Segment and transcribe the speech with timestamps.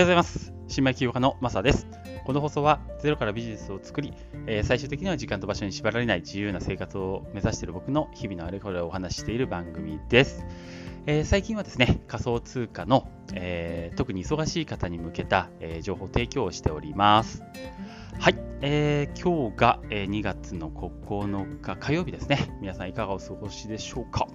[0.00, 0.54] ようございます。
[0.66, 1.86] 新米起業家のマサです。
[2.24, 4.14] この放送はゼロからビジネスを作り、
[4.46, 10.46] えー、最終的には時間と場所に縛られない自由な生活を目指している僕の日々のあれこれをお話ししている番組です。
[11.04, 17.42] えー、最近はですね、仮想通貨の、えー、特に忙しい方に向けた、え情報提供をしております。
[18.18, 22.56] はい、えー、今日が、え2月の9日火曜日ですね。
[22.62, 24.26] 皆さんいかがお過ごしでしょうか。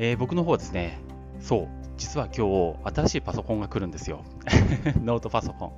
[0.00, 0.98] え僕の方はですね、
[1.38, 4.22] そう、実は今日新しいパソコンが来るんですよ。
[5.02, 5.72] ノートパソコン。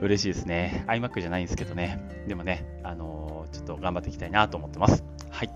[0.00, 0.84] 嬉しいですね。
[0.86, 2.00] iMac じゃないんですけどね。
[2.26, 5.04] でもね、あのー、ちょっと頑張っていきたいなと思ってます。
[5.30, 5.50] はい。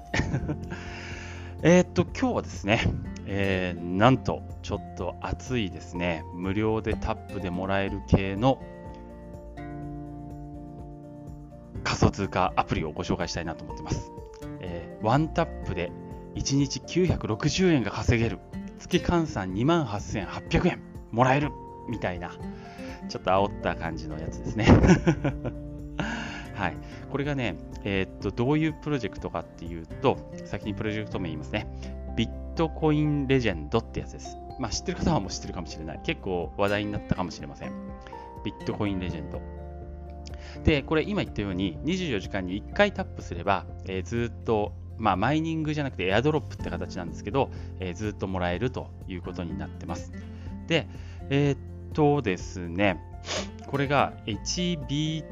[1.63, 2.81] えっと、今日はですね、
[3.27, 8.61] えー、なんと、ちょっと熱いですね、無料でタップでもらえる系の
[11.83, 14.11] 仮想通貨アプリをご紹介したいなと思ってます。
[14.61, 15.93] えー、ワンタップで
[16.35, 18.39] 1日960円が稼げる
[18.79, 20.81] 月換算2万8800円
[21.11, 21.51] もらえる
[21.89, 22.33] みたいな、
[23.09, 24.67] ちょっと煽った感じのやつですね。
[26.55, 26.77] はい。
[27.11, 31.67] これがね、えー、っと、どういうプロジェクトかっていうと、先にプロジェクト名言いますね。
[32.17, 34.37] ビットコインレジェンドってやつです。
[34.59, 36.01] まあ、知ってる方はもう知ってるかもしれない。
[36.03, 37.73] 結構話題になったかもしれません。
[38.45, 39.41] ビットコインレジェンド。
[40.65, 50.13] で、これ今言ったように24時間に1回タップすれば、えー、ずっとまあ、マイニングじゃなくてエアドロップって形なんですけど、えー、ずっともらえるということになってます。
[50.67, 50.89] で、
[51.31, 51.59] えー、っ
[51.93, 53.01] とですね、
[53.67, 55.25] これが HBCL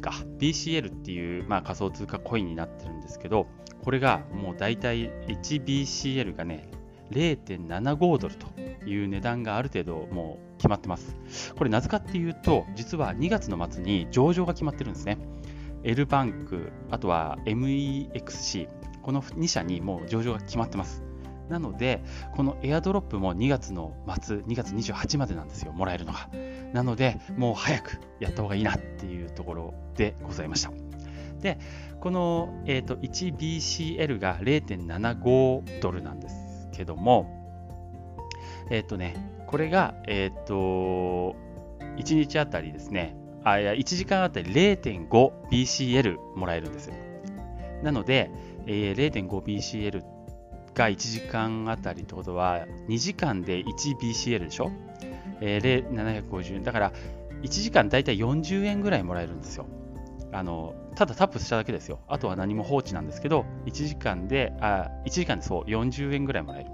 [0.00, 3.46] か、BCL っていう、まあ、仮想通貨コインになってるんですけど、
[3.82, 6.68] これがもう大体 HBCL がね、
[7.10, 8.46] 0.75ドルと
[8.88, 11.16] いう値段がある程度もう決まってます。
[11.56, 15.18] これなぜかっていうと、実は2月の末に上場が決まってるんですね。
[15.86, 18.68] L バンク、あとは MEXC、
[19.02, 21.04] この2社にもう上場が決まってます。
[21.48, 22.02] なので、
[22.34, 26.28] このエアドロップも2月の末、2月28までなんですよ、もらえるのが。
[26.72, 30.72] なので、もう早くやった方がいいなっていうところでございました。
[31.40, 31.58] で、
[32.00, 37.32] この、えーと、1BCL が0.75ドルなんですけども、
[38.70, 39.14] えっ、ー、とね、
[39.46, 41.36] これが、えっ、ー、と、
[41.96, 46.94] 1日あたりですね、あいや1時間あたり 0.5BCL もらえるんですよ。
[47.84, 48.28] なので、
[48.66, 50.02] えー、0.5BCL
[50.74, 54.72] が1時間あたりってことは2時間で 1BCL でしょ、
[55.40, 56.92] えー、750円だから
[57.42, 59.66] 1時間だいたい40円ぐらいもらえるんですよ。
[60.32, 62.00] あのただタップしただけですよ。
[62.08, 66.70] あとは何も放置なんですけど、1時間で、あ1時間でそう40円ぐらいもらえる。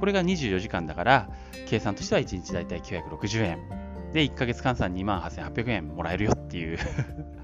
[0.00, 1.28] これが24時間だから、
[1.66, 3.87] 計算としては1日だいたい960円。
[4.12, 6.78] で、1ヶ月換算2万8800円もらえるよっていう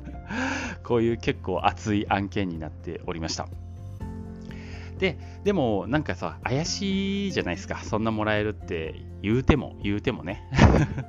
[0.82, 3.48] こういう結構熱い案件になっておりました。
[4.98, 7.78] で、でもなんかさ、怪しいじゃないですか。
[7.78, 10.42] そんなもらえるって言うても、言うてもね。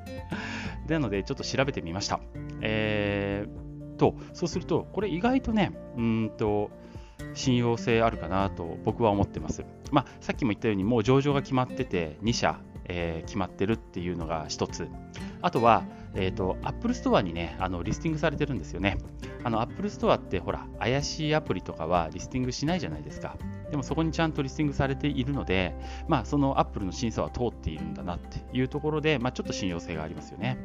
[0.89, 2.19] なので、ちょっと調べてみました。
[2.61, 6.72] えー、と、そうすると、これ意外とね、うんと、
[7.33, 9.66] 信用性あるかなと僕は思ってます。
[9.91, 14.87] まあ、さっきも言ったように、もう上場が決まってて、2社、えー、決まってるっていうのが1つ。
[15.41, 15.84] あとは、
[16.16, 18.97] えっ、ー、と、Apple Store にね、あの、リスティングされてるんですよね。
[19.44, 23.38] あの、Apple Store ってほら、怪しいアプリとかはリスティングしないじゃないですか。
[23.69, 25.75] でもそこにちゃんとリスティングされているので、
[26.07, 30.57] まあ、その Apple の審査は通っているんだなっていうところで、まあ、ちょっと信用性がありますよね。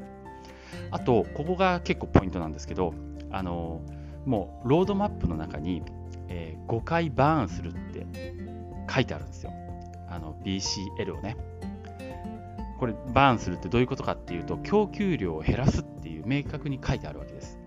[0.90, 2.94] あと、ここが結構ポイントなんですけど、
[3.30, 3.80] あの、
[4.26, 5.82] もう、ロードマップの中に、
[6.28, 8.06] えー、5回バーンするって
[8.92, 9.52] 書いてあるんですよ。
[10.08, 11.36] あの、BCL をね。
[12.80, 17.58] これバーンするってどういうことかっていうと供給量を減らすっていう明確に書いてあるわけです。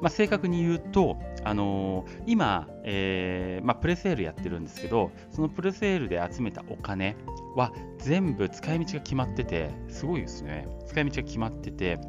[0.00, 7.16] まあ、正確に言うと、あのー、今、えーまあ、プレセールやってるんですけどそのプレセールで集めたお金
[7.54, 10.66] は全部使い道が決まっててすごいですね。
[10.88, 12.00] 使い道が決まってて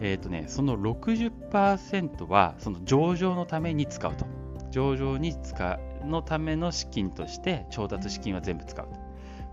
[0.00, 4.26] えーとね、その60%はその上場のために使うと。
[4.70, 9.05] 上場に使うのための資金として調達資金は全部使うと。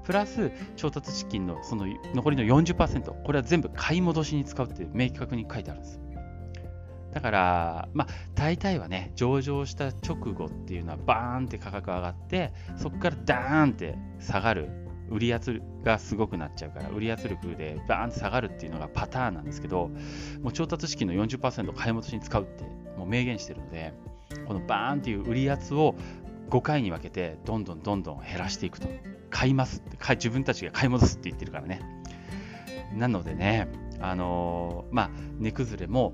[0.04, 6.00] プラス調達資金のその残りの40%、これは全部買い戻しに使うって明確に書いてあるんです。
[7.14, 14.70] だから、まあ、大体はね、上場した直後っていうのはバーンって価格上がって、そこからダーンって下がる、
[15.10, 19.92] 売り圧がすごくなっちゃうから、売り圧力でバーンって下がるっていうのがパターンなんですけど、
[20.42, 22.64] もう調達資金の40%を買い戻しに使うって
[22.98, 23.94] もう明言してるので、
[24.48, 25.96] このバーンっていう売り圧を
[26.50, 28.88] 5回に分けて、どんどんどんどん減らしていくと。
[29.34, 31.82] 買いますって自分たちが買い戻すって言ってるからね。
[32.94, 33.68] なのでね
[34.00, 35.10] あのー、まあ
[35.40, 36.14] 値崩れも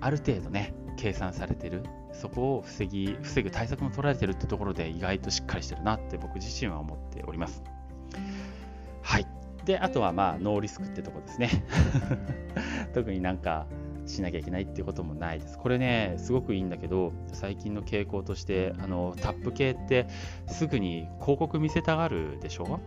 [0.00, 1.82] ある程度ね計算されてる。
[2.12, 7.62] そこを防ぎ防ぐ対策も取られてるってところで意外としっかりしてるなって僕自身は思っております。
[9.00, 9.26] はい。
[9.64, 11.50] で、あとはまあ、ノーリスクってとこですね。
[12.92, 13.66] 特になんか、
[14.06, 15.58] しなきゃいけないっていうこともないです。
[15.58, 20.06] これね、すごくいいんだけど、最近の傾向として、あのタップ系って
[20.46, 22.80] すぐに広告見せたがるでしょ？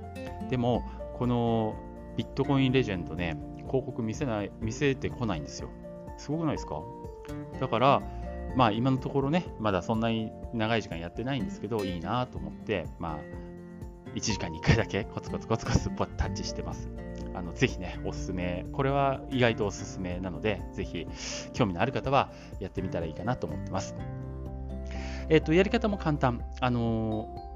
[0.50, 0.83] でも、
[1.18, 1.75] この
[2.18, 3.38] ビットコインレジェンドね、
[3.68, 5.69] 広告見せない、見せてこないんですよ。
[6.18, 6.81] すごくないですか？
[7.59, 8.01] だから、
[8.56, 13.19] まあ今のところね、まだそんなに長い時間やってないんですけど、いいなと思って、まあ、
[14.16, 16.88] 1時間に1回だけコツコツコツコツタッチしてます。
[17.44, 21.07] のぜひね、おすすめ、これは意外とおすすめなので、ぜひ
[21.54, 23.95] 興味のある方はやってみたらいいかなと思ってます。
[25.30, 26.44] えっ、と、やり方も簡単。
[26.60, 27.52] あの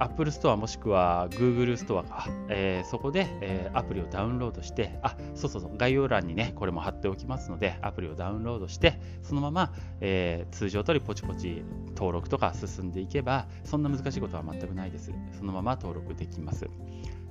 [0.00, 11.62] Apple Store もしくは Google Store か、えー、そこで、えー、アプリをダウンロードして、あ、そうそうそう、概要欄にね、これも貼っておきますので、アプリをダウンロードして、そのまま、えー、通常通りポチポチ
[11.94, 15.12] 登録とか進んでいけば、そんな難しいことは全くないです。
[15.38, 16.68] そのまま登録できます。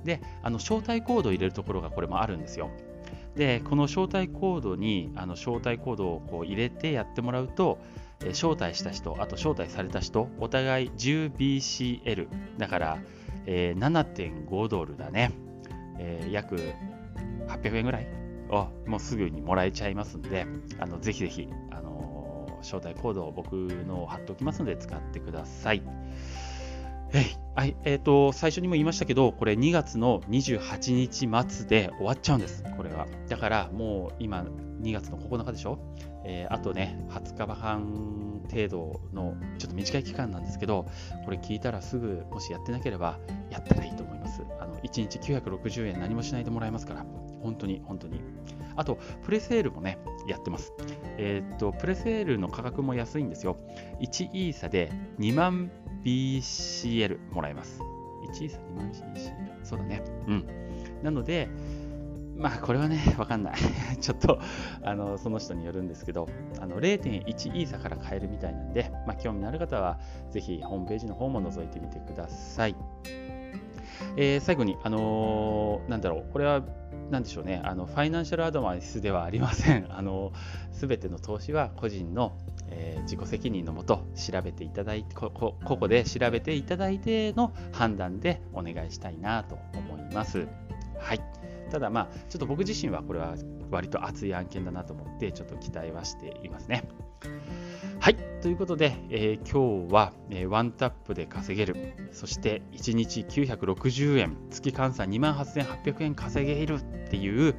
[0.04, 2.70] で、あの招待コードを入れるところがこれもあるんですよ。
[3.36, 7.78] で、この招待コードに、あの招待コードをこう入れてやってもらうと、
[8.20, 12.28] 招待した人、あと招待された人、お互い 10BCL、
[12.58, 12.98] だから、
[13.46, 15.32] えー、7.5ドルだね、
[15.98, 16.56] えー、約
[17.48, 18.06] 800円ぐらい？
[18.50, 20.46] をもうすぐにもらえちゃいますんで、
[20.78, 25.82] あのぜひぜひ、あのー、招待コードを僕の貼っておきますので使ってください。
[27.12, 33.06] はい、えーと、最初にも言いましたけど、これ2月の28日末で終わっちゃうんです、これは。
[33.28, 34.44] だからもう今、
[34.80, 35.78] 2月の9日でしょ、
[36.24, 40.86] えー、あとね、20日半程度のちょっと短い期間なんですけど、
[41.24, 43.18] これ聞いたらすぐ、もしやってなければ、
[43.50, 44.42] やったらいいと思います。
[44.60, 47.04] あの1日960円何もしないでもらえますから、
[47.42, 48.20] 本当に、本当に。
[48.76, 49.98] あと、プレセールもね、
[50.28, 50.72] やってます。
[51.18, 53.56] えっ、と、プレセールの価格も安いんですよ。
[54.00, 55.70] 1イーサで2万
[56.04, 57.80] BCL もらえます。
[58.32, 59.64] 1イーサ2万 BCL。
[59.64, 60.02] そうだね。
[60.26, 60.46] うん。
[61.02, 61.48] なので、
[62.36, 63.54] まあこれはね、 わかんない。
[64.00, 64.40] ちょっと
[64.82, 66.28] あのその人によるんですけど、
[66.58, 69.98] あの0.1イーサから買えるみたいなんで、まあ、興味のある方は
[70.30, 72.74] ぜひホームページの方も覗いてみてください。
[74.16, 76.62] えー、最後に、あのー、なんだろう、これは
[77.10, 79.86] なんでしょうね、あのファイナンシャルアドバイスではありません。
[79.94, 80.32] あの
[80.72, 82.36] 全ての投資は個人の、
[82.68, 90.46] えー、自己責任のもと調べていただいて、ここで調べていただいての判断でお願いしたいなと思います。
[90.98, 91.20] はい。
[91.70, 93.34] ただまあ、ちょっと僕自身はこれは
[93.70, 96.84] 割と熱い案件だなと思って、ちょっと期待はしていますね。
[98.00, 98.16] はい。
[98.40, 101.92] ということで、えー、今日は、えー、ワンタップで稼げる。
[102.12, 107.54] そして1日960円、月換算28,800円稼げるっていう、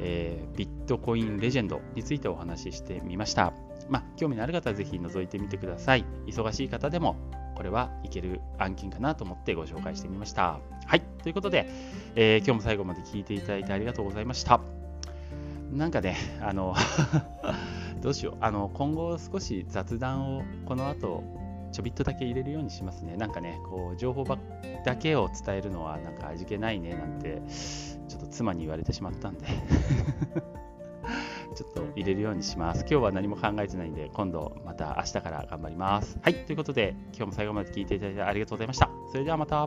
[0.00, 3.52] えー、ビットコインレジェンドについてお話ししてみました。
[3.88, 6.04] まあ、興味のある方はぜひ覗いてみてください。
[6.26, 7.14] 忙しい方でも
[7.54, 10.58] これはいける案件かなと思ってご紹介してみました。
[10.86, 11.02] はい。
[11.22, 11.70] ということで、
[12.16, 14.60] えー、今日も最後まで聞いていただいてありがとうございました。
[15.70, 16.74] なんかね、あの
[18.04, 18.36] どうしよう。
[18.42, 21.24] あの、今後少し雑談をこの後、
[21.72, 23.16] ちょびっとだけ入れるようにしますね。
[23.16, 24.38] なんかね、こう、情報ば
[24.84, 27.40] だけを伝えるのはなんか味気ないねなんて、
[28.06, 29.46] ちょっと妻に言われてしまったんで
[31.56, 32.80] ちょっと入れるようにします。
[32.80, 36.18] 今日は何も考えてないんで、今度また明日から頑張ります。
[36.20, 38.90] はい、ということで、今日も最後まで聞いていただいてありがとうございました。
[39.10, 39.66] それではまた。